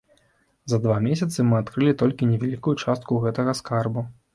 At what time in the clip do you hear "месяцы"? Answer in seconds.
1.07-1.45